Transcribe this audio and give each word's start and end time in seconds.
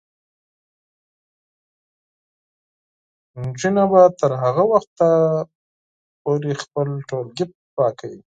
نجونې 3.45 3.85
به 3.91 4.01
تر 4.19 4.31
هغه 4.43 4.63
وخته 4.71 5.07
پورې 6.21 6.51
خپل 6.63 6.87
ټولګي 7.07 7.45
پاکوي. 7.75 8.19